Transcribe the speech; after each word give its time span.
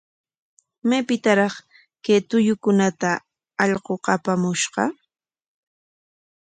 ¿Maypikraq 0.87 1.55
kay 2.03 2.19
tullukunata 2.29 3.11
allquqa 3.63 4.09
apamushqa? 4.17 4.83